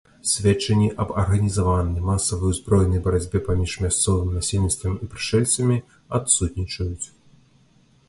[0.29, 5.81] Сведчанні аб арганізаванай, масавай узброенай барацьбе паміж мясцовым насельніцтвам і прышэльцамі
[6.21, 7.05] адсутнічаюць.